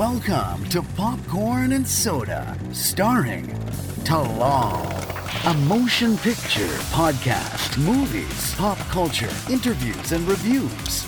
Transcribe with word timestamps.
Welcome 0.00 0.64
to 0.70 0.80
Popcorn 0.96 1.72
and 1.72 1.86
Soda, 1.86 2.56
starring 2.72 3.48
Talal, 4.02 4.80
a 5.44 5.52
motion 5.68 6.16
picture 6.16 6.74
podcast, 6.88 7.76
movies, 7.76 8.54
pop 8.54 8.78
culture, 8.88 9.28
interviews, 9.50 10.12
and 10.12 10.26
reviews. 10.26 11.04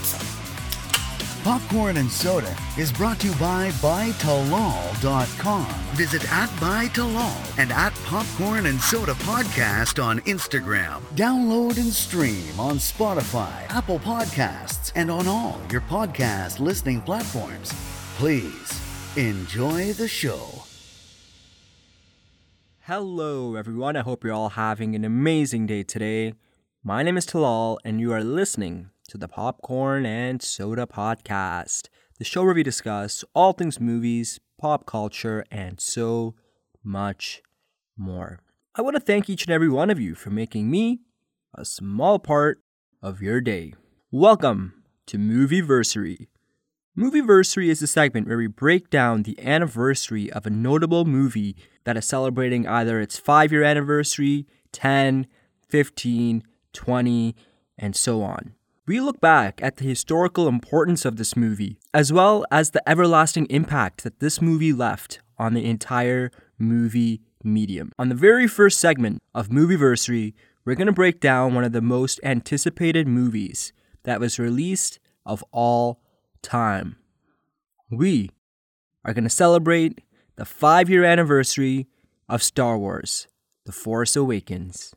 Popcorn 1.43 1.97
and 1.97 2.11
Soda 2.11 2.55
is 2.77 2.91
brought 2.91 3.19
to 3.21 3.29
you 3.29 3.33
by 3.37 3.71
BuyTalal.com. 3.81 5.65
Visit 5.95 6.31
at 6.31 6.49
BuyTalal 6.49 7.57
and 7.57 7.71
at 7.71 7.93
Popcorn 8.05 8.67
and 8.67 8.79
Soda 8.79 9.13
Podcast 9.13 10.01
on 10.01 10.19
Instagram. 10.19 11.01
Download 11.15 11.77
and 11.77 11.91
stream 11.91 12.59
on 12.59 12.75
Spotify, 12.75 13.67
Apple 13.69 13.97
Podcasts, 13.97 14.91
and 14.93 15.09
on 15.09 15.27
all 15.27 15.59
your 15.71 15.81
podcast 15.81 16.59
listening 16.59 17.01
platforms. 17.01 17.73
Please 18.17 18.82
enjoy 19.15 19.93
the 19.93 20.07
show. 20.07 20.63
Hello, 22.81 23.53
everyone. 23.53 23.95
I 23.95 24.01
hope 24.01 24.23
you're 24.23 24.33
all 24.33 24.49
having 24.49 24.95
an 24.95 25.05
amazing 25.05 25.67
day 25.67 25.83
today. 25.83 26.33
My 26.83 27.03
name 27.03 27.15
is 27.15 27.27
Talal, 27.27 27.77
and 27.85 28.01
you 28.01 28.11
are 28.11 28.23
listening 28.23 28.89
to 29.09 29.19
the 29.19 29.27
Popcorn 29.27 30.03
and 30.07 30.41
Soda 30.41 30.87
Podcast, 30.87 31.89
the 32.17 32.25
show 32.25 32.43
where 32.43 32.55
we 32.55 32.63
discuss 32.63 33.23
all 33.35 33.53
things 33.53 33.79
movies, 33.79 34.39
pop 34.59 34.87
culture, 34.87 35.45
and 35.51 35.79
so 35.79 36.33
much 36.83 37.43
more. 37.95 38.39
I 38.73 38.81
want 38.81 38.95
to 38.95 38.99
thank 38.99 39.29
each 39.29 39.45
and 39.45 39.53
every 39.53 39.69
one 39.69 39.91
of 39.91 39.99
you 39.99 40.15
for 40.15 40.31
making 40.31 40.71
me 40.71 41.01
a 41.53 41.65
small 41.65 42.17
part 42.17 42.63
of 43.03 43.21
your 43.21 43.41
day. 43.41 43.75
Welcome 44.09 44.83
to 45.05 45.19
Movieversary. 45.19 46.29
Movieversary 46.95 47.69
is 47.69 47.81
a 47.81 47.87
segment 47.87 48.27
where 48.27 48.37
we 48.37 48.45
break 48.45 48.91
down 48.91 49.23
the 49.23 49.43
anniversary 49.43 50.31
of 50.31 50.45
a 50.45 50.51
notable 50.51 51.05
movie 51.05 51.55
that 51.85 51.97
is 51.97 52.05
celebrating 52.05 52.67
either 52.67 53.01
its 53.01 53.17
5 53.17 53.51
year 53.51 53.63
anniversary, 53.63 54.45
10, 54.73 55.25
15, 55.67 56.43
20, 56.71 57.35
and 57.79 57.95
so 57.95 58.21
on. 58.21 58.53
We 58.85 58.99
look 58.99 59.19
back 59.19 59.59
at 59.63 59.77
the 59.77 59.85
historical 59.85 60.47
importance 60.47 61.03
of 61.03 61.15
this 61.15 61.35
movie, 61.35 61.79
as 61.95 62.13
well 62.13 62.45
as 62.51 62.69
the 62.69 62.87
everlasting 62.87 63.47
impact 63.47 64.03
that 64.03 64.19
this 64.19 64.39
movie 64.39 64.73
left 64.73 65.19
on 65.39 65.55
the 65.55 65.65
entire 65.65 66.29
movie 66.59 67.21
medium. 67.43 67.91
On 67.97 68.09
the 68.09 68.15
very 68.15 68.45
first 68.45 68.79
segment 68.79 69.19
of 69.33 69.47
Movieversary, 69.49 70.35
we're 70.63 70.75
going 70.75 70.85
to 70.85 70.93
break 70.93 71.19
down 71.19 71.55
one 71.55 71.63
of 71.63 71.71
the 71.71 71.81
most 71.81 72.19
anticipated 72.23 73.07
movies 73.07 73.73
that 74.03 74.19
was 74.19 74.37
released 74.37 74.99
of 75.25 75.43
all 75.51 76.02
time. 76.43 76.97
We 77.89 78.29
are 79.03 79.13
going 79.13 79.23
to 79.23 79.29
celebrate 79.29 80.01
the 80.35 80.45
five 80.45 80.89
year 80.89 81.03
anniversary 81.03 81.87
of 82.29 82.43
Star 82.43 82.77
Wars 82.77 83.27
The 83.65 83.71
Force 83.71 84.15
Awakens. 84.15 84.93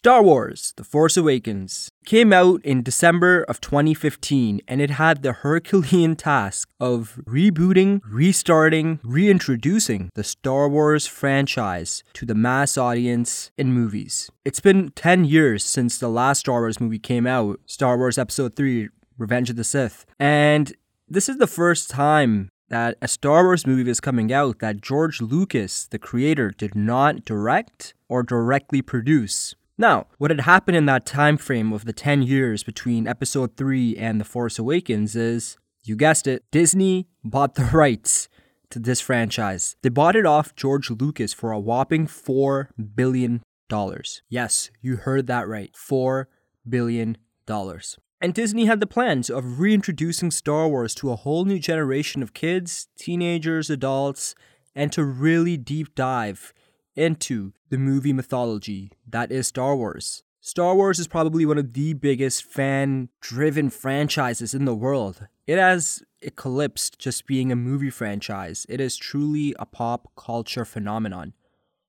Star 0.00 0.22
Wars 0.22 0.72
The 0.78 0.84
Force 0.84 1.18
Awakens 1.18 1.90
came 2.06 2.32
out 2.32 2.64
in 2.64 2.82
December 2.82 3.42
of 3.42 3.60
2015 3.60 4.62
and 4.66 4.80
it 4.80 4.92
had 4.92 5.22
the 5.22 5.34
Herculean 5.34 6.16
task 6.30 6.70
of 6.80 7.20
rebooting, 7.26 8.00
restarting, 8.08 9.00
reintroducing 9.04 10.08
the 10.14 10.24
Star 10.24 10.70
Wars 10.70 11.06
franchise 11.06 12.02
to 12.14 12.24
the 12.24 12.34
mass 12.34 12.78
audience 12.78 13.50
in 13.58 13.74
movies. 13.74 14.30
It's 14.42 14.58
been 14.58 14.88
10 14.92 15.26
years 15.26 15.66
since 15.66 15.98
the 15.98 16.08
last 16.08 16.38
Star 16.38 16.60
Wars 16.60 16.80
movie 16.80 16.98
came 16.98 17.26
out, 17.26 17.60
Star 17.66 17.98
Wars 17.98 18.16
Episode 18.16 18.54
3 18.54 18.88
Revenge 19.18 19.50
of 19.50 19.56
the 19.56 19.64
Sith. 19.64 20.06
And 20.18 20.72
this 21.08 21.28
is 21.28 21.36
the 21.36 21.46
first 21.46 21.90
time 21.90 22.48
that 22.70 22.96
a 23.02 23.08
Star 23.08 23.44
Wars 23.44 23.66
movie 23.66 23.90
is 23.90 24.00
coming 24.00 24.32
out 24.32 24.60
that 24.60 24.80
George 24.80 25.20
Lucas, 25.20 25.86
the 25.88 25.98
creator, 25.98 26.50
did 26.50 26.74
not 26.74 27.26
direct 27.26 27.92
or 28.08 28.22
directly 28.22 28.80
produce. 28.80 29.54
Now, 29.80 30.08
what 30.18 30.30
had 30.30 30.42
happened 30.42 30.76
in 30.76 30.84
that 30.86 31.06
time 31.06 31.38
frame 31.38 31.72
of 31.72 31.86
the 31.86 31.94
10 31.94 32.20
years 32.20 32.62
between 32.62 33.08
episode 33.08 33.56
3 33.56 33.96
and 33.96 34.20
The 34.20 34.26
Force 34.26 34.58
Awakens 34.58 35.16
is, 35.16 35.56
you 35.84 35.96
guessed 35.96 36.26
it, 36.26 36.44
Disney 36.50 37.08
bought 37.24 37.54
the 37.54 37.64
rights 37.72 38.28
to 38.68 38.78
this 38.78 39.00
franchise. 39.00 39.76
They 39.80 39.88
bought 39.88 40.16
it 40.16 40.26
off 40.26 40.54
George 40.54 40.90
Lucas 40.90 41.32
for 41.32 41.50
a 41.50 41.58
whopping 41.58 42.06
4 42.06 42.68
billion 42.94 43.42
dollars. 43.70 44.20
Yes, 44.28 44.70
you 44.82 44.96
heard 44.96 45.26
that 45.28 45.48
right. 45.48 45.74
4 45.74 46.28
billion 46.68 47.16
dollars. 47.46 47.96
And 48.20 48.34
Disney 48.34 48.66
had 48.66 48.80
the 48.80 48.86
plans 48.86 49.30
of 49.30 49.60
reintroducing 49.60 50.30
Star 50.30 50.68
Wars 50.68 50.94
to 50.96 51.10
a 51.10 51.16
whole 51.16 51.46
new 51.46 51.58
generation 51.58 52.22
of 52.22 52.34
kids, 52.34 52.88
teenagers, 52.98 53.70
adults, 53.70 54.34
and 54.74 54.92
to 54.92 55.02
really 55.02 55.56
deep 55.56 55.94
dive 55.94 56.52
into 56.96 57.52
the 57.68 57.78
movie 57.78 58.12
mythology 58.12 58.92
that 59.08 59.30
is 59.30 59.48
Star 59.48 59.76
Wars. 59.76 60.22
Star 60.40 60.74
Wars 60.74 60.98
is 60.98 61.06
probably 61.06 61.44
one 61.44 61.58
of 61.58 61.74
the 61.74 61.92
biggest 61.92 62.44
fan 62.44 63.10
driven 63.20 63.68
franchises 63.68 64.54
in 64.54 64.64
the 64.64 64.74
world. 64.74 65.28
It 65.46 65.58
has 65.58 66.02
eclipsed 66.22 66.98
just 66.98 67.26
being 67.26 67.52
a 67.52 67.56
movie 67.56 67.90
franchise, 67.90 68.66
it 68.68 68.80
is 68.80 68.96
truly 68.96 69.54
a 69.58 69.66
pop 69.66 70.08
culture 70.16 70.64
phenomenon. 70.64 71.34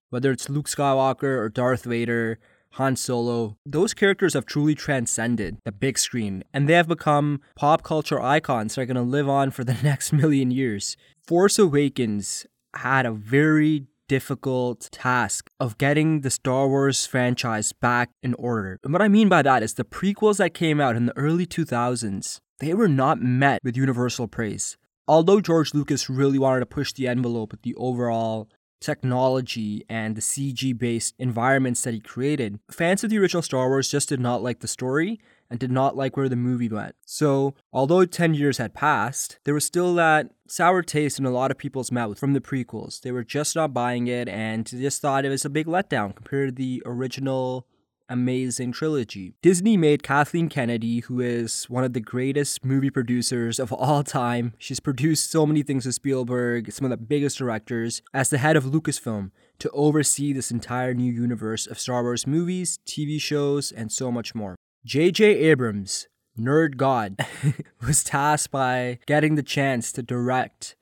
Whether 0.09 0.31
it's 0.31 0.49
Luke 0.49 0.67
Skywalker 0.67 1.37
or 1.37 1.47
Darth 1.47 1.85
Vader, 1.85 2.39
Han 2.71 2.95
Solo, 2.95 3.57
those 3.65 3.93
characters 3.93 4.33
have 4.33 4.45
truly 4.45 4.75
transcended 4.75 5.57
the 5.63 5.71
big 5.71 5.97
screen 5.97 6.43
and 6.53 6.67
they 6.67 6.73
have 6.73 6.87
become 6.87 7.41
pop 7.55 7.83
culture 7.83 8.21
icons 8.21 8.75
that 8.75 8.81
are 8.81 8.85
going 8.85 8.95
to 8.95 9.01
live 9.01 9.29
on 9.29 9.51
for 9.51 9.63
the 9.63 9.73
next 9.83 10.11
million 10.11 10.51
years. 10.51 10.97
Force 11.25 11.57
Awakens 11.57 12.45
had 12.75 13.05
a 13.05 13.11
very 13.11 13.87
difficult 14.11 14.89
task 14.91 15.49
of 15.57 15.77
getting 15.77 16.19
the 16.19 16.29
Star 16.29 16.67
Wars 16.67 17.05
franchise 17.05 17.71
back 17.71 18.09
in 18.21 18.33
order. 18.33 18.77
And 18.83 18.91
what 18.91 19.01
I 19.01 19.07
mean 19.07 19.29
by 19.29 19.41
that 19.41 19.63
is 19.63 19.75
the 19.75 19.85
prequels 19.85 20.35
that 20.35 20.53
came 20.53 20.81
out 20.81 20.97
in 20.97 21.05
the 21.05 21.17
early 21.17 21.45
2000s, 21.45 22.41
they 22.59 22.73
were 22.73 22.89
not 22.89 23.21
met 23.21 23.61
with 23.63 23.77
universal 23.77 24.27
praise. 24.27 24.75
Although 25.07 25.39
George 25.39 25.73
Lucas 25.73 26.09
really 26.09 26.37
wanted 26.37 26.59
to 26.59 26.65
push 26.65 26.91
the 26.91 27.07
envelope 27.07 27.51
with 27.51 27.61
the 27.61 27.73
overall 27.75 28.49
technology 28.81 29.85
and 29.87 30.17
the 30.17 30.21
CG 30.21 30.77
based 30.77 31.15
environments 31.17 31.81
that 31.83 31.93
he 31.93 32.01
created, 32.01 32.59
fans 32.69 33.05
of 33.05 33.11
the 33.11 33.17
original 33.17 33.41
Star 33.41 33.69
Wars 33.69 33.89
just 33.89 34.09
did 34.09 34.19
not 34.19 34.43
like 34.43 34.59
the 34.59 34.67
story 34.67 35.21
and 35.51 35.59
did 35.59 35.69
not 35.69 35.97
like 35.97 36.15
where 36.15 36.29
the 36.29 36.35
movie 36.37 36.69
went. 36.69 36.95
So, 37.05 37.53
although 37.73 38.05
10 38.05 38.33
years 38.33 38.57
had 38.57 38.73
passed, 38.73 39.37
there 39.43 39.53
was 39.53 39.65
still 39.65 39.93
that 39.95 40.31
sour 40.47 40.81
taste 40.81 41.19
in 41.19 41.25
a 41.25 41.29
lot 41.29 41.51
of 41.51 41.57
people's 41.57 41.91
mouth 41.91 42.17
from 42.17 42.31
the 42.33 42.39
prequels. 42.39 43.01
They 43.01 43.11
were 43.11 43.25
just 43.25 43.55
not 43.55 43.73
buying 43.73 44.07
it 44.07 44.29
and 44.29 44.65
just 44.65 45.01
thought 45.01 45.25
it 45.25 45.29
was 45.29 45.45
a 45.45 45.49
big 45.49 45.67
letdown 45.67 46.15
compared 46.15 46.49
to 46.49 46.55
the 46.55 46.81
original 46.85 47.67
amazing 48.07 48.71
trilogy. 48.71 49.33
Disney 49.41 49.77
made 49.77 50.03
Kathleen 50.03 50.49
Kennedy, 50.49 50.99
who 51.01 51.19
is 51.19 51.65
one 51.65 51.83
of 51.83 51.93
the 51.93 52.01
greatest 52.01 52.63
movie 52.63 52.89
producers 52.89 53.59
of 53.59 53.71
all 53.71 54.03
time. 54.03 54.53
She's 54.57 54.79
produced 54.79 55.31
so 55.31 55.45
many 55.45 55.63
things 55.63 55.85
with 55.85 55.95
Spielberg, 55.95 56.71
some 56.71 56.85
of 56.85 56.91
the 56.91 56.97
biggest 56.97 57.37
directors, 57.37 58.01
as 58.13 58.29
the 58.29 58.37
head 58.37 58.57
of 58.57 58.65
Lucasfilm 58.65 59.31
to 59.59 59.69
oversee 59.71 60.33
this 60.33 60.51
entire 60.51 60.93
new 60.93 61.11
universe 61.11 61.67
of 61.67 61.79
Star 61.79 62.03
Wars 62.03 62.25
movies, 62.25 62.79
TV 62.85 63.19
shows, 63.19 63.71
and 63.71 63.91
so 63.91 64.11
much 64.11 64.33
more. 64.33 64.55
J.J. 64.83 65.23
Abrams, 65.23 66.07
nerd 66.35 66.75
god, 66.75 67.23
was 67.85 68.03
tasked 68.03 68.49
by 68.49 68.97
getting 69.05 69.35
the 69.35 69.43
chance 69.43 69.91
to 69.91 70.01
direct 70.01 70.75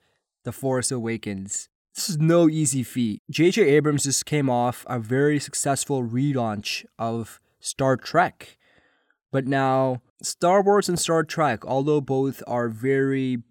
The 0.44 0.52
Force 0.52 0.90
Awakens. 0.90 1.68
This 1.94 2.08
is 2.08 2.16
no 2.16 2.48
easy 2.48 2.82
feat. 2.82 3.20
J.J. 3.30 3.62
Abrams 3.62 4.04
just 4.04 4.24
came 4.24 4.48
off 4.48 4.86
a 4.88 4.98
very 4.98 5.38
successful 5.38 6.02
relaunch 6.02 6.86
of 6.98 7.40
Star 7.60 7.98
Trek. 7.98 8.56
But 9.30 9.46
now, 9.46 10.00
Star 10.22 10.62
Wars 10.62 10.88
and 10.88 10.98
Star 10.98 11.22
Trek, 11.22 11.66
although 11.66 12.00
both 12.00 12.42
are 12.46 12.70
very 12.70 13.42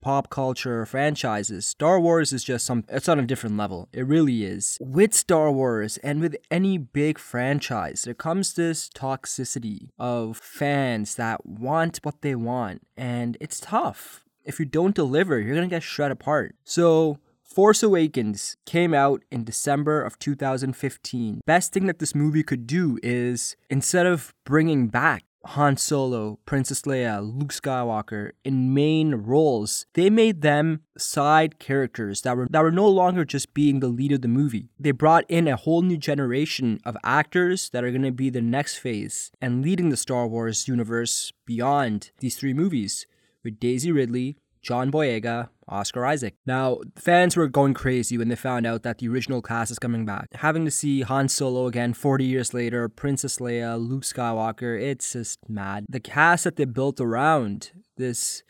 pop 0.00 0.30
culture 0.30 0.84
franchises, 0.86 1.66
Star 1.66 2.00
Wars 2.00 2.32
is 2.32 2.44
just 2.44 2.66
some 2.66 2.84
it's 2.88 3.08
on 3.08 3.18
a 3.18 3.26
different 3.26 3.56
level. 3.56 3.88
It 3.92 4.06
really 4.06 4.44
is. 4.44 4.78
With 4.80 5.14
Star 5.14 5.50
Wars 5.50 5.98
and 5.98 6.20
with 6.20 6.36
any 6.50 6.78
big 6.78 7.18
franchise, 7.18 8.02
there 8.02 8.14
comes 8.14 8.54
this 8.54 8.88
toxicity 8.88 9.88
of 9.98 10.36
fans 10.36 11.16
that 11.16 11.46
want 11.46 12.00
what 12.02 12.22
they 12.22 12.34
want, 12.34 12.82
and 12.96 13.36
it's 13.40 13.60
tough. 13.60 14.24
If 14.44 14.58
you 14.58 14.64
don't 14.64 14.94
deliver, 14.94 15.38
you're 15.38 15.54
gonna 15.54 15.68
get 15.68 15.82
shred 15.82 16.10
apart. 16.10 16.56
So 16.64 17.18
Force 17.42 17.82
Awakens 17.82 18.56
came 18.66 18.92
out 18.92 19.24
in 19.30 19.42
December 19.42 20.02
of 20.02 20.18
2015. 20.18 21.40
Best 21.46 21.72
thing 21.72 21.86
that 21.86 21.98
this 21.98 22.14
movie 22.14 22.42
could 22.42 22.66
do 22.66 22.98
is 23.02 23.56
instead 23.70 24.06
of 24.06 24.34
bringing 24.44 24.88
back 24.88 25.24
Han 25.52 25.78
Solo, 25.78 26.38
Princess 26.44 26.82
Leia, 26.82 27.22
Luke 27.22 27.52
Skywalker 27.52 28.32
in 28.44 28.74
main 28.74 29.14
roles. 29.14 29.86
They 29.94 30.10
made 30.10 30.42
them 30.42 30.82
side 30.98 31.58
characters 31.58 32.20
that 32.20 32.36
were 32.36 32.48
that 32.50 32.62
were 32.62 32.70
no 32.70 32.86
longer 32.86 33.24
just 33.24 33.54
being 33.54 33.80
the 33.80 33.88
lead 33.88 34.12
of 34.12 34.20
the 34.20 34.28
movie. 34.28 34.68
They 34.78 34.90
brought 34.90 35.24
in 35.26 35.48
a 35.48 35.56
whole 35.56 35.80
new 35.80 35.96
generation 35.96 36.80
of 36.84 36.98
actors 37.02 37.70
that 37.70 37.82
are 37.82 37.90
going 37.90 38.02
to 38.02 38.12
be 38.12 38.28
the 38.28 38.42
next 38.42 38.76
phase 38.76 39.32
and 39.40 39.62
leading 39.62 39.88
the 39.88 39.96
Star 39.96 40.26
Wars 40.26 40.68
universe 40.68 41.32
beyond 41.46 42.10
these 42.18 42.36
three 42.36 42.52
movies 42.52 43.06
with 43.42 43.58
Daisy 43.58 43.90
Ridley, 43.90 44.36
John 44.60 44.92
Boyega, 44.92 45.48
Oscar 45.68 46.06
Isaac. 46.06 46.34
Now, 46.46 46.78
fans 46.96 47.36
were 47.36 47.48
going 47.48 47.74
crazy 47.74 48.18
when 48.18 48.28
they 48.28 48.36
found 48.36 48.66
out 48.66 48.82
that 48.82 48.98
the 48.98 49.08
original 49.08 49.42
cast 49.42 49.70
is 49.70 49.78
coming 49.78 50.04
back. 50.04 50.28
Having 50.34 50.64
to 50.64 50.70
see 50.70 51.02
Han 51.02 51.28
Solo 51.28 51.66
again 51.66 51.94
40 51.94 52.24
years 52.24 52.54
later, 52.54 52.88
Princess 52.88 53.38
Leia, 53.38 53.78
Luke 53.78 54.02
Skywalker, 54.04 54.80
it's 54.80 55.12
just 55.12 55.38
mad. 55.48 55.86
The 55.88 56.00
cast 56.00 56.44
that 56.44 56.56
they 56.56 56.64
built 56.64 57.00
around 57.00 57.72
this 57.96 58.42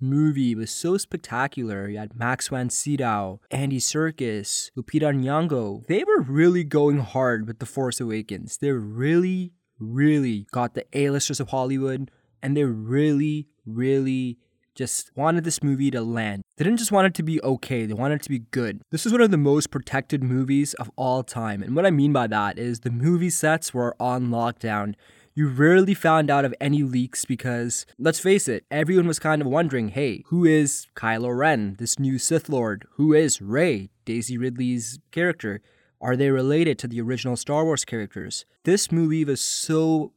movie 0.00 0.54
was 0.54 0.70
so 0.70 0.96
spectacular. 0.96 1.88
You 1.88 1.98
had 1.98 2.16
Max 2.16 2.48
von 2.48 2.70
Sydow, 2.70 3.40
Andy 3.50 3.78
Serkis, 3.78 4.70
Lupita 4.76 5.14
Nyong'o. 5.14 5.86
They 5.86 6.04
were 6.04 6.20
really 6.20 6.64
going 6.64 6.98
hard 6.98 7.46
with 7.46 7.58
The 7.58 7.66
Force 7.66 8.00
Awakens. 8.00 8.58
They 8.58 8.72
really, 8.72 9.52
really 9.78 10.46
got 10.52 10.74
the 10.74 10.84
A-listers 10.92 11.40
of 11.40 11.48
Hollywood, 11.48 12.10
and 12.42 12.56
they 12.56 12.64
really, 12.64 13.48
really 13.64 14.38
just 14.76 15.10
wanted 15.16 15.44
this 15.44 15.62
movie 15.62 15.90
to 15.90 16.02
land. 16.02 16.42
They 16.56 16.64
didn't 16.64 16.78
just 16.78 16.92
want 16.92 17.06
it 17.06 17.14
to 17.14 17.22
be 17.22 17.42
okay, 17.42 17.86
they 17.86 17.94
wanted 17.94 18.16
it 18.16 18.22
to 18.24 18.28
be 18.28 18.40
good. 18.50 18.82
This 18.90 19.06
is 19.06 19.12
one 19.12 19.22
of 19.22 19.30
the 19.30 19.36
most 19.36 19.70
protected 19.70 20.22
movies 20.22 20.74
of 20.74 20.90
all 20.96 21.22
time. 21.22 21.62
And 21.62 21.74
what 21.74 21.86
I 21.86 21.90
mean 21.90 22.12
by 22.12 22.26
that 22.28 22.58
is 22.58 22.80
the 22.80 22.90
movie 22.90 23.30
sets 23.30 23.74
were 23.74 23.96
on 23.98 24.28
lockdown. 24.28 24.94
You 25.34 25.48
rarely 25.48 25.92
found 25.92 26.30
out 26.30 26.44
of 26.44 26.54
any 26.60 26.82
leaks 26.82 27.24
because, 27.24 27.84
let's 27.98 28.20
face 28.20 28.48
it, 28.48 28.64
everyone 28.70 29.06
was 29.06 29.18
kind 29.18 29.42
of 29.42 29.48
wondering 29.48 29.88
hey, 29.88 30.22
who 30.26 30.44
is 30.44 30.86
Kylo 30.94 31.36
Ren, 31.36 31.76
this 31.78 31.98
new 31.98 32.18
Sith 32.18 32.48
Lord? 32.48 32.86
Who 32.92 33.12
is 33.12 33.42
Rey, 33.42 33.90
Daisy 34.04 34.38
Ridley's 34.38 34.98
character? 35.10 35.60
Are 36.00 36.16
they 36.16 36.30
related 36.30 36.78
to 36.78 36.88
the 36.88 37.00
original 37.00 37.36
Star 37.36 37.64
Wars 37.64 37.84
characters? 37.84 38.44
This 38.64 38.92
movie 38.92 39.24
was 39.24 39.40
so 39.40 40.12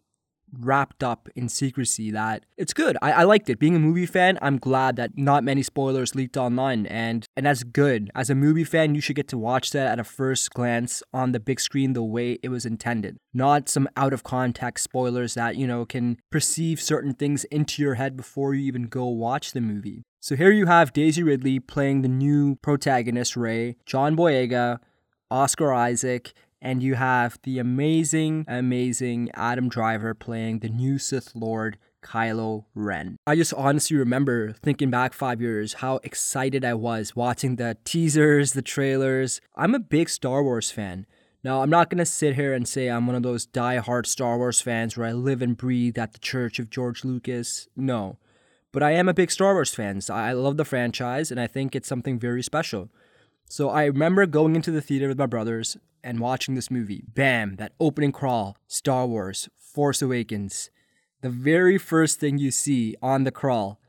wrapped 0.58 1.04
up 1.04 1.30
in 1.36 1.50
secrecy 1.50 2.12
that 2.12 2.46
it's 2.58 2.74
good. 2.74 2.98
I, 3.02 3.12
I 3.12 3.24
liked 3.24 3.50
it. 3.50 3.60
Being 3.60 3.76
a 3.76 3.80
movie 3.80 4.06
fan, 4.06 4.38
I'm 4.42 4.58
glad 4.58 4.96
that 4.98 5.18
not 5.18 5.44
many 5.44 5.64
spoilers 5.64 6.16
leaked 6.16 6.38
online 6.38 6.86
and 6.86 7.26
and 7.36 7.46
that's 7.46 7.64
good. 7.64 8.12
As 8.16 8.30
a 8.30 8.36
movie 8.36 8.64
fan, 8.64 8.96
you 8.96 9.02
should 9.02 9.16
get 9.16 9.28
to 9.30 9.38
watch 9.38 9.72
that 9.72 9.88
at 9.88 10.00
a 10.00 10.04
first 10.04 10.52
glance 10.52 11.04
on 11.14 11.32
the 11.32 11.40
big 11.40 11.60
screen 11.60 11.94
the 11.94 12.04
way 12.04 12.40
it 12.44 12.50
was 12.50 12.66
intended. 12.66 13.18
Not 13.34 13.70
some 13.70 13.88
out 13.96 14.14
of 14.14 14.24
context 14.24 14.84
spoilers 14.84 15.36
that, 15.36 15.56
you 15.56 15.68
know, 15.68 15.86
can 15.86 16.18
perceive 16.32 16.82
certain 16.82 17.14
things 17.14 17.44
into 17.46 17.82
your 17.82 17.96
head 17.96 18.18
before 18.18 18.54
you 18.54 18.66
even 18.66 18.84
go 18.84 19.08
watch 19.08 19.52
the 19.52 19.62
movie. 19.62 20.04
So 20.20 20.36
here 20.36 20.52
you 20.52 20.66
have 20.66 20.92
Daisy 20.92 21.24
Ridley 21.24 21.60
playing 21.60 22.02
the 22.02 22.10
new 22.10 22.56
protagonist 22.58 23.38
Rey, 23.38 23.78
John 23.86 24.18
Boyega, 24.18 24.80
Oscar 25.32 25.74
Isaac, 25.74 26.34
and 26.62 26.84
you 26.84 26.96
have 26.96 27.40
the 27.44 27.60
amazing, 27.60 28.46
amazing 28.48 29.30
Adam 29.34 29.70
Driver 29.70 30.14
playing 30.14 30.60
the 30.60 30.70
new 30.70 30.98
Sith 30.98 31.36
Lord 31.36 31.78
Kylo 32.02 32.66
Ren. 32.74 33.18
I 33.28 33.36
just 33.36 33.54
honestly 33.54 33.98
remember 33.98 34.54
thinking 34.54 34.90
back 34.90 35.14
five 35.14 35.42
years 35.42 35.74
how 35.76 36.00
excited 36.04 36.64
I 36.64 36.74
was 36.74 37.16
watching 37.16 37.56
the 37.56 37.78
teasers, 37.84 38.54
the 38.54 38.62
trailers. 38.62 39.42
I'm 39.56 39.76
a 39.76 39.80
big 39.80 40.10
Star 40.10 40.44
Wars 40.44 40.72
fan. 40.72 41.06
Now, 41.44 41.62
I'm 41.62 41.70
not 41.70 41.90
going 41.90 42.00
to 42.00 42.06
sit 42.06 42.36
here 42.36 42.54
and 42.54 42.68
say 42.68 42.88
I'm 42.88 43.08
one 43.08 43.16
of 43.16 43.24
those 43.24 43.46
die-hard 43.46 44.06
Star 44.08 44.38
Wars 44.38 44.60
fans 44.60 44.98
where 44.98 45.08
I 45.08 45.14
live 45.14 45.42
and 45.42 45.56
breathe 45.56 45.98
at 45.98 46.12
the 46.12 46.20
church 46.20 46.60
of 46.60 46.70
George 46.70 47.06
Lucas. 47.06 47.70
No. 47.78 48.18
But 48.74 48.84
I 48.84 48.92
am 48.92 49.08
a 49.08 49.14
big 49.14 49.32
Star 49.32 49.54
Wars 49.54 49.74
fan. 49.74 50.02
So 50.02 50.14
I 50.14 50.34
love 50.34 50.58
the 50.58 50.66
franchise 50.66 51.32
and 51.32 51.40
I 51.40 51.48
think 51.48 51.76
it's 51.76 51.88
something 51.88 52.20
very 52.20 52.44
special. 52.44 52.90
So 53.50 53.70
I 53.70 53.86
remember 53.86 54.26
going 54.26 54.56
into 54.56 54.70
the 54.70 54.82
theater 54.82 55.08
with 55.08 55.18
my 55.18 55.26
brothers 55.26 55.78
and 56.04 56.20
watching 56.20 56.56
this 56.56 56.72
movie. 56.72 57.04
Bam, 57.08 57.56
that 57.56 57.74
opening 57.80 58.12
crawl, 58.12 58.58
Star 58.68 59.06
Wars, 59.06 59.50
Force 59.58 60.02
Awakens. 60.02 60.70
The 61.22 61.30
very 61.30 61.78
first 61.78 62.20
thing 62.20 62.38
you 62.38 62.52
see 62.52 62.96
on 63.02 63.24
the 63.24 63.32
crawl, 63.32 63.80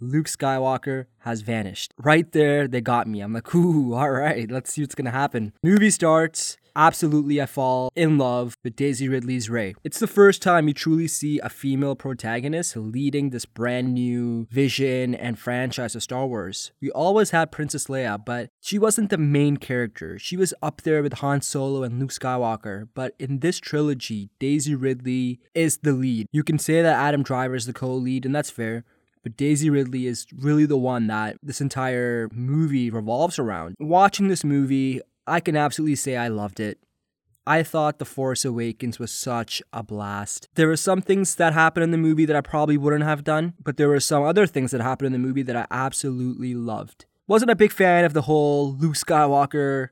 Luke 0.00 0.26
Skywalker 0.26 1.06
has 1.20 1.40
vanished. 1.40 1.94
Right 1.98 2.30
there, 2.32 2.68
they 2.68 2.80
got 2.80 3.06
me. 3.06 3.20
I'm 3.20 3.32
like, 3.32 3.54
ooh, 3.54 3.94
all 3.94 4.10
right, 4.10 4.50
let's 4.50 4.72
see 4.72 4.82
what's 4.82 4.94
gonna 4.94 5.10
happen. 5.10 5.52
Movie 5.62 5.90
starts 5.90 6.56
absolutely 6.76 7.40
I 7.40 7.46
fall 7.46 7.90
in 7.96 8.18
love 8.18 8.54
with 8.62 8.76
Daisy 8.76 9.08
Ridley's 9.08 9.48
Rey. 9.50 9.74
It's 9.82 9.98
the 9.98 10.06
first 10.06 10.42
time 10.42 10.68
you 10.68 10.74
truly 10.74 11.08
see 11.08 11.40
a 11.40 11.48
female 11.48 11.96
protagonist 11.96 12.76
leading 12.76 13.30
this 13.30 13.46
brand 13.46 13.94
new 13.94 14.46
vision 14.50 15.14
and 15.14 15.38
franchise 15.38 15.96
of 15.96 16.02
Star 16.02 16.26
Wars. 16.26 16.70
We 16.80 16.90
always 16.90 17.30
had 17.30 17.50
Princess 17.50 17.86
Leia, 17.86 18.22
but 18.22 18.50
she 18.60 18.78
wasn't 18.78 19.10
the 19.10 19.18
main 19.18 19.56
character. 19.56 20.18
She 20.18 20.36
was 20.36 20.52
up 20.62 20.82
there 20.82 21.02
with 21.02 21.14
Han 21.14 21.40
Solo 21.40 21.82
and 21.82 21.98
Luke 21.98 22.10
Skywalker, 22.10 22.88
but 22.94 23.14
in 23.18 23.40
this 23.40 23.58
trilogy, 23.58 24.28
Daisy 24.38 24.74
Ridley 24.74 25.40
is 25.54 25.78
the 25.78 25.92
lead. 25.92 26.26
You 26.30 26.44
can 26.44 26.58
say 26.58 26.82
that 26.82 26.96
Adam 26.96 27.22
Driver 27.22 27.54
is 27.54 27.66
the 27.66 27.72
co-lead, 27.72 28.26
and 28.26 28.34
that's 28.34 28.50
fair 28.50 28.84
but 29.22 29.36
Daisy 29.36 29.68
Ridley 29.70 30.06
is 30.06 30.24
really 30.38 30.66
the 30.66 30.78
one 30.78 31.08
that 31.08 31.36
this 31.42 31.60
entire 31.60 32.28
movie 32.32 32.90
revolves 32.90 33.40
around. 33.40 33.74
Watching 33.80 34.28
this 34.28 34.44
movie, 34.44 35.00
I 35.26 35.40
can 35.40 35.56
absolutely 35.56 35.96
say 35.96 36.16
I 36.16 36.28
loved 36.28 36.60
it. 36.60 36.78
I 37.48 37.62
thought 37.62 37.98
The 37.98 38.04
Force 38.04 38.44
Awakens 38.44 38.98
was 38.98 39.12
such 39.12 39.62
a 39.72 39.82
blast. 39.82 40.48
There 40.54 40.66
were 40.66 40.76
some 40.76 41.00
things 41.00 41.36
that 41.36 41.52
happened 41.52 41.84
in 41.84 41.90
the 41.92 41.98
movie 41.98 42.24
that 42.24 42.34
I 42.34 42.40
probably 42.40 42.76
wouldn't 42.76 43.04
have 43.04 43.22
done, 43.22 43.54
but 43.62 43.76
there 43.76 43.88
were 43.88 44.00
some 44.00 44.24
other 44.24 44.46
things 44.46 44.72
that 44.72 44.80
happened 44.80 45.06
in 45.06 45.12
the 45.12 45.18
movie 45.18 45.42
that 45.42 45.56
I 45.56 45.66
absolutely 45.70 46.54
loved. 46.54 47.06
Wasn't 47.28 47.50
a 47.50 47.56
big 47.56 47.72
fan 47.72 48.04
of 48.04 48.14
the 48.14 48.22
whole 48.22 48.72
Luke 48.72 48.94
Skywalker 48.94 49.90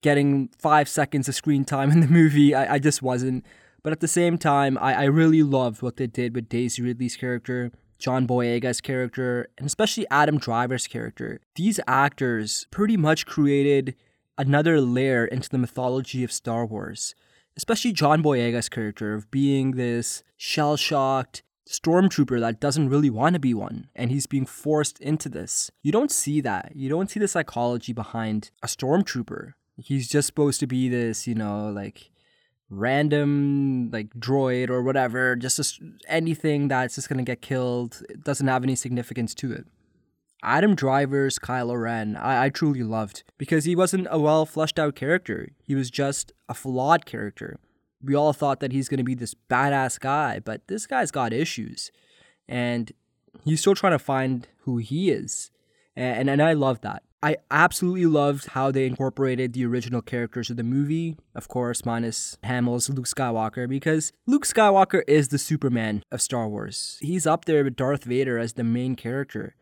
getting 0.00 0.48
five 0.58 0.88
seconds 0.88 1.28
of 1.28 1.34
screen 1.34 1.64
time 1.64 1.90
in 1.90 2.00
the 2.00 2.06
movie. 2.06 2.54
I, 2.54 2.74
I 2.74 2.78
just 2.78 3.02
wasn't. 3.02 3.44
But 3.82 3.92
at 3.92 4.00
the 4.00 4.08
same 4.08 4.38
time, 4.38 4.78
I, 4.78 4.94
I 4.94 5.04
really 5.04 5.42
loved 5.42 5.82
what 5.82 5.96
they 5.96 6.06
did 6.06 6.36
with 6.36 6.48
Daisy 6.48 6.82
Ridley's 6.82 7.16
character. 7.16 7.72
John 7.98 8.26
Boyega's 8.26 8.80
character, 8.80 9.48
and 9.56 9.64
especially 9.64 10.06
Adam 10.10 10.36
Driver's 10.36 10.88
character. 10.88 11.40
These 11.54 11.78
actors 11.86 12.66
pretty 12.72 12.96
much 12.96 13.26
created 13.26 13.94
another 14.38 14.80
layer 14.80 15.24
into 15.26 15.48
the 15.48 15.58
mythology 15.58 16.24
of 16.24 16.32
Star 16.32 16.66
Wars, 16.66 17.14
especially 17.56 17.92
John 17.92 18.22
Boyega's 18.22 18.68
character 18.68 19.14
of 19.14 19.30
being 19.30 19.72
this 19.72 20.22
shell 20.36 20.76
shocked 20.76 21.42
stormtrooper 21.68 22.40
that 22.40 22.60
doesn't 22.60 22.88
really 22.88 23.10
want 23.10 23.34
to 23.34 23.40
be 23.40 23.54
one 23.54 23.88
and 23.94 24.10
he's 24.10 24.26
being 24.26 24.46
forced 24.46 25.00
into 25.00 25.28
this. 25.28 25.70
You 25.82 25.92
don't 25.92 26.10
see 26.10 26.40
that. 26.40 26.72
You 26.74 26.88
don't 26.88 27.10
see 27.10 27.20
the 27.20 27.28
psychology 27.28 27.92
behind 27.92 28.50
a 28.62 28.66
stormtrooper. 28.66 29.54
He's 29.76 30.08
just 30.08 30.26
supposed 30.26 30.60
to 30.60 30.66
be 30.66 30.88
this, 30.88 31.26
you 31.26 31.34
know, 31.34 31.70
like 31.70 32.10
random 32.68 33.90
like 33.90 34.10
droid 34.14 34.70
or 34.70 34.82
whatever, 34.82 35.36
just 35.36 35.80
anything 36.08 36.68
that's 36.68 36.96
just 36.96 37.08
going 37.08 37.18
to 37.18 37.30
get 37.30 37.42
killed. 37.42 38.02
It 38.08 38.24
doesn't 38.24 38.48
have 38.48 38.64
any 38.64 38.74
significance 38.74 39.34
to 39.36 39.52
it. 39.52 39.66
Adam 40.42 40.74
Driver's 40.74 41.38
Kylo 41.38 41.80
Ren, 41.80 42.16
I, 42.16 42.44
I 42.44 42.48
truly 42.48 42.82
loved 42.82 43.22
because 43.38 43.64
he 43.64 43.76
wasn't 43.76 44.08
a 44.10 44.18
well 44.18 44.44
fleshed 44.44 44.78
out 44.78 44.96
character. 44.96 45.50
He 45.62 45.74
was 45.74 45.90
just 45.90 46.32
a 46.48 46.54
flawed 46.54 47.06
character. 47.06 47.58
We 48.02 48.14
all 48.14 48.32
thought 48.32 48.60
that 48.60 48.72
he's 48.72 48.88
going 48.88 48.98
to 48.98 49.04
be 49.04 49.14
this 49.14 49.34
badass 49.48 50.00
guy, 50.00 50.40
but 50.40 50.66
this 50.66 50.86
guy's 50.86 51.12
got 51.12 51.32
issues. 51.32 51.92
And 52.48 52.92
he's 53.44 53.60
still 53.60 53.76
trying 53.76 53.92
to 53.92 53.98
find 53.98 54.48
who 54.62 54.78
he 54.78 55.10
is. 55.10 55.50
And, 55.94 56.18
and, 56.18 56.30
and 56.30 56.42
I 56.42 56.54
love 56.54 56.80
that. 56.80 57.04
I 57.24 57.36
absolutely 57.52 58.06
loved 58.06 58.48
how 58.48 58.72
they 58.72 58.84
incorporated 58.84 59.52
the 59.52 59.64
original 59.64 60.02
characters 60.02 60.50
of 60.50 60.56
the 60.56 60.64
movie, 60.64 61.16
of 61.36 61.46
course, 61.46 61.84
minus 61.84 62.36
Hamill's 62.42 62.90
Luke 62.90 63.06
Skywalker, 63.06 63.68
because 63.68 64.12
Luke 64.26 64.44
Skywalker 64.44 65.02
is 65.06 65.28
the 65.28 65.38
Superman 65.38 66.02
of 66.10 66.20
Star 66.20 66.48
Wars. 66.48 66.98
He's 67.00 67.24
up 67.24 67.44
there 67.44 67.62
with 67.62 67.76
Darth 67.76 68.02
Vader 68.02 68.38
as 68.38 68.54
the 68.54 68.64
main 68.64 68.96
character. 68.96 69.54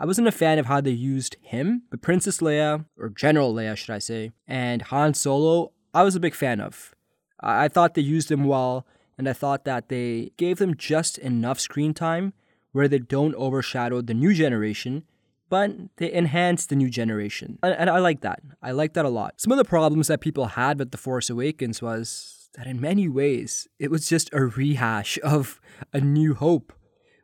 I 0.00 0.06
wasn't 0.06 0.28
a 0.28 0.32
fan 0.32 0.60
of 0.60 0.66
how 0.66 0.80
they 0.80 0.92
used 0.92 1.36
him, 1.40 1.82
but 1.90 2.02
Princess 2.02 2.38
Leia, 2.38 2.84
or 2.96 3.08
General 3.08 3.52
Leia, 3.52 3.76
should 3.76 3.90
I 3.90 3.98
say, 3.98 4.30
and 4.46 4.82
Han 4.82 5.12
Solo, 5.14 5.72
I 5.92 6.04
was 6.04 6.14
a 6.14 6.20
big 6.20 6.36
fan 6.36 6.60
of. 6.60 6.94
I, 7.40 7.64
I 7.64 7.68
thought 7.68 7.94
they 7.94 8.02
used 8.02 8.28
them 8.28 8.44
well, 8.44 8.86
and 9.16 9.28
I 9.28 9.32
thought 9.32 9.64
that 9.64 9.88
they 9.88 10.30
gave 10.36 10.58
them 10.58 10.76
just 10.76 11.18
enough 11.18 11.58
screen 11.58 11.94
time 11.94 12.32
where 12.70 12.86
they 12.86 13.00
don't 13.00 13.34
overshadow 13.34 14.00
the 14.00 14.14
new 14.14 14.32
generation, 14.32 15.02
but 15.48 15.72
they 15.96 16.12
enhance 16.12 16.66
the 16.66 16.76
new 16.76 16.90
generation. 16.90 17.58
And, 17.62 17.74
and 17.74 17.90
I 17.90 17.98
like 17.98 18.20
that. 18.20 18.40
I 18.62 18.70
like 18.70 18.92
that 18.92 19.04
a 19.04 19.08
lot. 19.08 19.40
Some 19.40 19.50
of 19.50 19.58
the 19.58 19.64
problems 19.64 20.06
that 20.06 20.20
people 20.20 20.46
had 20.46 20.78
with 20.78 20.92
The 20.92 20.98
Force 20.98 21.28
Awakens 21.28 21.82
was 21.82 22.50
that 22.54 22.68
in 22.68 22.80
many 22.80 23.08
ways, 23.08 23.66
it 23.80 23.90
was 23.90 24.08
just 24.08 24.30
a 24.32 24.44
rehash 24.44 25.18
of 25.24 25.60
A 25.92 26.00
New 26.00 26.34
Hope. 26.34 26.72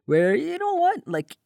Where, 0.07 0.35
you 0.35 0.59
know 0.59 0.75
what? 0.75 1.07
Like, 1.07 1.37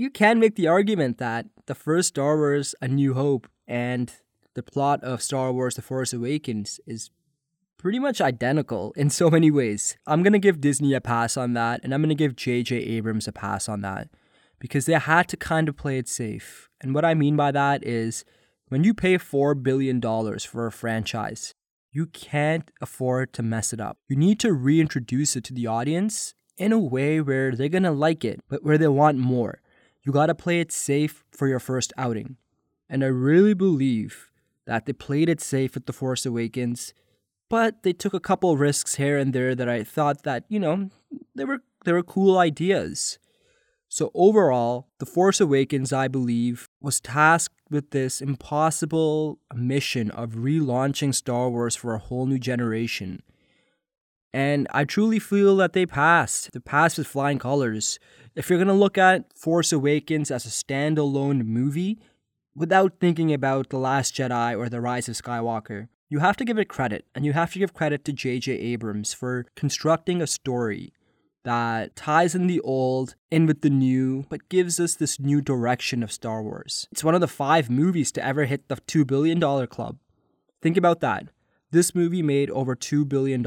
you 0.00 0.08
can 0.08 0.40
make 0.40 0.54
the 0.54 0.66
argument 0.66 1.18
that 1.18 1.44
the 1.66 1.74
first 1.74 2.08
Star 2.08 2.38
Wars, 2.38 2.74
A 2.80 2.88
New 2.88 3.12
Hope, 3.12 3.46
and 3.68 4.10
the 4.54 4.62
plot 4.62 5.04
of 5.04 5.20
Star 5.20 5.52
Wars 5.52 5.74
The 5.74 5.82
Force 5.82 6.14
Awakens 6.14 6.80
is 6.86 7.10
pretty 7.76 7.98
much 7.98 8.18
identical 8.18 8.94
in 8.96 9.10
so 9.10 9.28
many 9.28 9.50
ways. 9.50 9.98
I'm 10.06 10.22
going 10.22 10.32
to 10.32 10.38
give 10.38 10.58
Disney 10.58 10.94
a 10.94 11.02
pass 11.02 11.36
on 11.36 11.52
that, 11.52 11.82
and 11.84 11.92
I'm 11.92 12.00
going 12.00 12.08
to 12.08 12.14
give 12.14 12.34
J.J. 12.34 12.76
Abrams 12.76 13.28
a 13.28 13.32
pass 13.32 13.68
on 13.68 13.82
that 13.82 14.08
because 14.58 14.86
they 14.86 14.94
had 14.94 15.28
to 15.28 15.36
kind 15.36 15.68
of 15.68 15.76
play 15.76 15.98
it 15.98 16.08
safe. 16.08 16.70
And 16.80 16.94
what 16.94 17.04
I 17.04 17.12
mean 17.12 17.36
by 17.36 17.50
that 17.50 17.86
is 17.86 18.24
when 18.68 18.84
you 18.84 18.94
pay 18.94 19.18
$4 19.18 19.62
billion 19.62 20.00
for 20.00 20.66
a 20.66 20.72
franchise, 20.72 21.54
you 21.92 22.06
can't 22.06 22.70
afford 22.80 23.34
to 23.34 23.42
mess 23.42 23.74
it 23.74 23.82
up. 23.82 23.98
You 24.08 24.16
need 24.16 24.40
to 24.40 24.54
reintroduce 24.54 25.36
it 25.36 25.44
to 25.44 25.52
the 25.52 25.66
audience 25.66 26.32
in 26.56 26.72
a 26.72 26.78
way 26.78 27.20
where 27.20 27.54
they're 27.54 27.68
going 27.68 27.82
to 27.82 27.90
like 27.90 28.24
it, 28.24 28.40
but 28.48 28.64
where 28.64 28.78
they 28.78 28.88
want 28.88 29.18
more. 29.18 29.60
You 30.04 30.12
got 30.12 30.26
to 30.26 30.34
play 30.34 30.60
it 30.60 30.72
safe 30.72 31.24
for 31.30 31.48
your 31.48 31.60
first 31.60 31.92
outing. 31.96 32.36
And 32.88 33.04
I 33.04 33.08
really 33.08 33.54
believe 33.54 34.30
that 34.66 34.86
they 34.86 34.92
played 34.92 35.28
it 35.28 35.40
safe 35.40 35.74
with 35.74 35.86
The 35.86 35.92
Force 35.92 36.24
Awakens, 36.26 36.94
but 37.48 37.82
they 37.82 37.92
took 37.92 38.14
a 38.14 38.20
couple 38.20 38.56
risks 38.56 38.94
here 38.96 39.18
and 39.18 39.32
there 39.32 39.54
that 39.54 39.68
I 39.68 39.84
thought 39.84 40.22
that, 40.22 40.44
you 40.48 40.58
know, 40.58 40.90
they 41.34 41.44
were 41.44 41.62
they 41.84 41.92
were 41.92 42.02
cool 42.02 42.38
ideas. 42.38 43.18
So 43.88 44.12
overall, 44.14 44.86
The 44.98 45.06
Force 45.06 45.40
Awakens, 45.40 45.92
I 45.92 46.06
believe, 46.06 46.68
was 46.80 47.00
tasked 47.00 47.60
with 47.70 47.90
this 47.90 48.20
impossible 48.20 49.40
mission 49.54 50.10
of 50.12 50.30
relaunching 50.32 51.14
Star 51.14 51.50
Wars 51.50 51.74
for 51.74 51.94
a 51.94 51.98
whole 51.98 52.26
new 52.26 52.38
generation. 52.38 53.22
And 54.32 54.68
I 54.70 54.84
truly 54.84 55.18
feel 55.18 55.56
that 55.56 55.72
they 55.72 55.86
passed. 55.86 56.52
They 56.52 56.60
passed 56.60 56.98
with 56.98 57.06
flying 57.06 57.38
colors. 57.38 57.98
If 58.36 58.48
you're 58.48 58.58
going 58.58 58.68
to 58.68 58.74
look 58.74 58.96
at 58.96 59.36
Force 59.36 59.72
Awakens 59.72 60.30
as 60.30 60.46
a 60.46 60.50
standalone 60.50 61.44
movie, 61.44 61.98
without 62.54 62.94
thinking 63.00 63.32
about 63.32 63.70
The 63.70 63.78
Last 63.78 64.14
Jedi 64.14 64.56
or 64.56 64.68
The 64.68 64.80
Rise 64.80 65.08
of 65.08 65.16
Skywalker, 65.16 65.88
you 66.08 66.18
have 66.18 66.36
to 66.38 66.44
give 66.44 66.58
it 66.58 66.68
credit, 66.68 67.06
and 67.14 67.24
you 67.24 67.32
have 67.32 67.52
to 67.52 67.58
give 67.58 67.72
credit 67.72 68.04
to 68.04 68.12
J.J. 68.12 68.52
Abrams 68.52 69.12
for 69.12 69.46
constructing 69.54 70.20
a 70.20 70.26
story 70.26 70.92
that 71.44 71.96
ties 71.96 72.34
in 72.34 72.46
the 72.46 72.60
old 72.60 73.14
in 73.30 73.46
with 73.46 73.62
the 73.62 73.70
new, 73.70 74.24
but 74.28 74.48
gives 74.48 74.78
us 74.78 74.94
this 74.94 75.18
new 75.18 75.40
direction 75.40 76.02
of 76.02 76.12
Star 76.12 76.42
Wars. 76.42 76.86
It's 76.92 77.04
one 77.04 77.14
of 77.14 77.20
the 77.20 77.28
five 77.28 77.70
movies 77.70 78.12
to 78.12 78.24
ever 78.24 78.44
hit 78.44 78.68
the 78.68 78.76
$2 78.76 79.06
billion 79.06 79.40
club. 79.68 79.98
Think 80.60 80.76
about 80.76 81.00
that. 81.00 81.28
This 81.70 81.94
movie 81.94 82.22
made 82.22 82.50
over 82.50 82.74
$2 82.76 83.08
billion. 83.08 83.42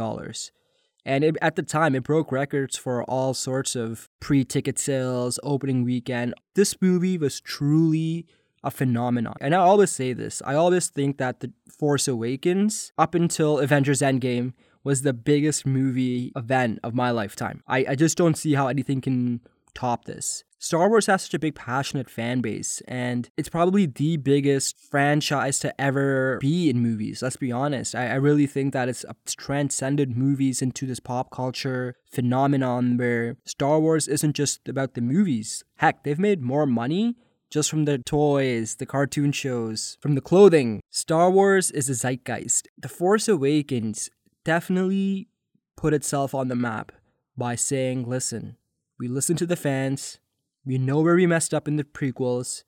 And 1.05 1.23
it, 1.23 1.37
at 1.41 1.55
the 1.55 1.63
time, 1.63 1.95
it 1.95 2.03
broke 2.03 2.31
records 2.31 2.77
for 2.77 3.03
all 3.03 3.33
sorts 3.33 3.75
of 3.75 4.09
pre 4.19 4.45
ticket 4.45 4.79
sales, 4.79 5.39
opening 5.43 5.83
weekend. 5.83 6.33
This 6.55 6.81
movie 6.81 7.17
was 7.17 7.41
truly 7.41 8.25
a 8.63 8.71
phenomenon. 8.71 9.35
And 9.41 9.53
I 9.53 9.59
always 9.59 9.91
say 9.91 10.13
this 10.13 10.41
I 10.45 10.55
always 10.55 10.87
think 10.87 11.17
that 11.17 11.41
The 11.41 11.51
Force 11.69 12.07
Awakens, 12.07 12.93
up 12.97 13.15
until 13.15 13.59
Avengers 13.59 14.01
Endgame, 14.01 14.53
was 14.83 15.01
the 15.01 15.13
biggest 15.13 15.65
movie 15.65 16.31
event 16.35 16.79
of 16.83 16.93
my 16.93 17.11
lifetime. 17.11 17.63
I, 17.67 17.85
I 17.89 17.95
just 17.95 18.17
don't 18.17 18.37
see 18.37 18.53
how 18.53 18.67
anything 18.67 19.01
can 19.01 19.41
top 19.73 20.05
this. 20.05 20.43
Star 20.63 20.87
Wars 20.87 21.07
has 21.07 21.23
such 21.23 21.33
a 21.33 21.39
big, 21.39 21.55
passionate 21.55 22.09
fan 22.09 22.39
base, 22.39 22.81
and 22.87 23.29
it's 23.35 23.49
probably 23.49 23.85
the 23.85 24.15
biggest 24.15 24.79
franchise 24.79 25.59
to 25.59 25.81
ever 25.81 26.37
be 26.39 26.69
in 26.69 26.79
movies. 26.79 27.21
Let's 27.21 27.35
be 27.35 27.51
honest. 27.51 27.93
I, 27.93 28.11
I 28.11 28.13
really 28.13 28.47
think 28.47 28.71
that 28.71 28.87
it's, 28.87 29.03
uh, 29.03 29.11
it's 29.23 29.33
transcended 29.33 30.15
movies 30.15 30.61
into 30.61 30.85
this 30.85 31.01
pop 31.01 31.31
culture 31.31 31.97
phenomenon 32.09 32.95
where 32.95 33.35
Star 33.43 33.77
Wars 33.81 34.07
isn't 34.07 34.37
just 34.37 34.69
about 34.69 34.93
the 34.93 35.01
movies. 35.01 35.65
Heck, 35.79 36.05
they've 36.05 36.17
made 36.17 36.41
more 36.41 36.65
money 36.65 37.17
just 37.49 37.69
from 37.69 37.83
the 37.83 37.97
toys, 37.97 38.77
the 38.77 38.85
cartoon 38.85 39.33
shows, 39.33 39.97
from 39.99 40.15
the 40.15 40.21
clothing. 40.21 40.79
Star 40.89 41.29
Wars 41.29 41.71
is 41.71 41.89
a 41.89 41.93
zeitgeist. 41.93 42.69
The 42.77 42.87
Force 42.87 43.27
Awakens 43.27 44.09
definitely 44.45 45.27
put 45.75 45.93
itself 45.93 46.33
on 46.33 46.47
the 46.47 46.55
map 46.55 46.93
by 47.35 47.55
saying, 47.55 48.07
listen, 48.07 48.55
we 48.97 49.09
listen 49.09 49.35
to 49.35 49.45
the 49.45 49.57
fans, 49.57 50.19
we 50.65 50.77
know 50.77 51.01
where 51.01 51.15
we 51.15 51.27
messed 51.27 51.53
up 51.53 51.67
in 51.67 51.75
the 51.75 51.83
prequels. 51.83 52.63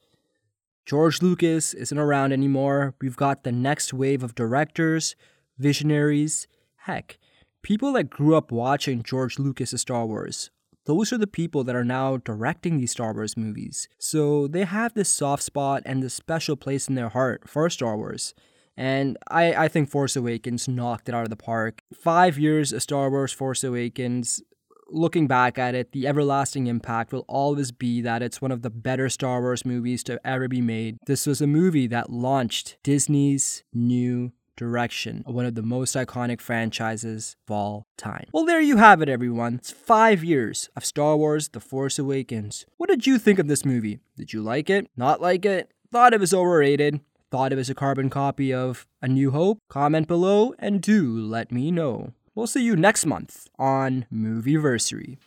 George 0.86 1.22
Lucas 1.22 1.74
isn't 1.74 1.98
around 1.98 2.32
anymore. 2.32 2.94
We've 3.02 3.16
got 3.16 3.44
the 3.44 3.52
next 3.52 3.94
wave 3.94 4.22
of 4.22 4.36
directors, 4.36 5.16
visionaries. 5.58 6.48
Heck, 6.75 7.18
people 7.64 7.94
that 7.94 8.10
grew 8.10 8.36
up 8.36 8.52
watching 8.52 9.02
George 9.02 9.40
Lucas' 9.40 9.82
Star 9.82 10.06
Wars. 10.06 10.52
Those 10.86 11.12
are 11.12 11.18
the 11.18 11.25
people 11.25 11.64
that 11.64 11.75
are 11.75 11.84
now 11.84 12.18
directing 12.18 12.78
these 12.78 12.92
Star 12.92 13.14
Wars 13.14 13.36
movies. 13.36 13.90
So 13.98 14.48
they 14.48 14.66
have 14.66 14.94
this 14.94 15.10
soft 15.10 15.42
spot 15.42 15.82
and 15.86 16.04
this 16.04 16.14
special 16.14 16.56
place 16.56 16.88
in 16.88 16.94
their 16.94 17.10
heart 17.10 17.50
for 17.50 17.68
Star 17.72 17.98
Wars. 17.98 18.36
And 18.78 19.18
I, 19.30 19.54
I 19.54 19.68
think 19.68 19.90
Force 19.90 20.16
Awakens 20.16 20.68
knocked 20.68 21.10
it 21.10 21.16
out 21.16 21.24
of 21.24 21.30
the 21.30 21.36
park. 21.36 21.82
Five 21.94 22.38
years 22.38 22.72
of 22.72 22.84
Star 22.84 23.10
Wars 23.10 23.32
Force 23.32 23.64
Awakens 23.64 24.44
looking 24.89 25.27
back 25.27 25.58
at 25.58 25.75
it, 25.75 25.92
the 25.92 26.08
everlasting 26.08 26.68
impact 26.68 27.12
will 27.12 27.25
always 27.27 27.72
be 27.72 28.01
that 28.01 28.22
it's 28.22 28.42
one 28.42 28.51
of 28.51 28.62
the 28.62 28.70
better 28.70 29.10
Star 29.10 29.42
Wars 29.42 29.65
movies 29.65 30.04
to 30.04 30.20
ever 30.25 30.48
be 30.48 30.62
made. 30.62 30.98
This 31.06 31.25
was 31.25 31.42
a 31.42 31.48
movie 31.48 31.88
that 31.88 32.10
launched 32.10 32.77
Disney's 32.84 33.63
new 33.74 34.32
direction 34.56 35.22
one 35.25 35.46
of 35.46 35.56
the 35.56 35.62
most 35.62 35.96
iconic 35.96 36.39
franchises 36.39 37.36
of 37.48 37.51
all 37.51 37.88
time. 37.98 38.25
Well, 38.32 38.46
there 38.46 38.62
you 38.62 38.77
have 38.77 39.01
it, 39.01 39.10
everyone. 39.10 39.56
It's 39.56 39.72
five 39.72 40.24
years 40.24 40.70
of 40.75 40.86
Star 40.86 41.18
Wars 41.18 41.50
The 41.50 41.60
Force 41.60 42.00
Awakens. 42.00 42.65
What 42.77 42.89
did 42.89 43.06
you 43.06 43.18
think 43.18 43.39
of 43.39 43.48
this 43.48 43.65
movie? 43.65 44.00
Did 44.18 44.34
you 44.34 44.42
like 44.42 44.70
it? 44.70 44.88
Not 44.96 45.22
like 45.22 45.46
it? 45.46 45.72
Thought 45.92 46.13
it 46.13 46.20
was 46.20 46.34
overrated? 46.34 47.01
Thought 47.32 47.51
it 47.51 47.58
was 47.58 47.70
a 47.70 47.75
carbon 47.75 48.10
copy 48.10 48.54
of 48.54 48.88
A 49.01 49.08
New 49.08 49.32
Hope? 49.32 49.60
Comment 49.68 50.08
below 50.08 50.54
and 50.60 50.82
do 50.82 51.20
let 51.20 51.51
me 51.51 51.72
know. 51.72 52.13
We'll 52.36 52.48
see 52.48 52.63
you 52.63 52.75
next 52.75 53.06
month 53.06 53.48
on 53.58 54.06
Movieversary. 54.13 55.18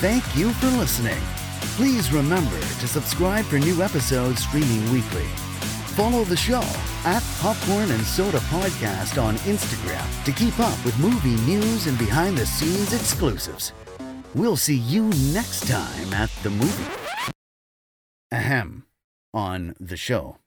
Thank 0.00 0.24
you 0.36 0.52
for 0.54 0.66
listening. 0.66 1.18
Please 1.76 2.12
remember 2.12 2.58
to 2.58 2.88
subscribe 2.88 3.44
for 3.44 3.58
new 3.58 3.80
episodes 3.82 4.42
streaming 4.42 4.82
weekly. 4.92 5.26
Follow 5.94 6.24
the 6.24 6.36
show 6.36 6.62
at 7.04 7.22
Popcorn 7.38 7.90
and 7.90 8.02
Soda 8.02 8.38
Podcast 8.38 9.22
on 9.22 9.36
Instagram 9.38 10.24
to 10.24 10.32
keep 10.32 10.58
up 10.58 10.84
with 10.84 10.98
movie 10.98 11.40
news 11.50 11.86
and 11.86 11.96
behind 11.98 12.36
the 12.36 12.46
scenes 12.46 12.92
exclusives. 12.92 13.72
We'll 14.34 14.56
see 14.56 14.76
you 14.76 15.04
next 15.32 15.68
time 15.68 16.12
at 16.14 16.30
the 16.42 16.50
movie. 16.50 16.84
Ahem. 18.32 18.84
On 19.32 19.74
the 19.78 19.96
show. 19.96 20.38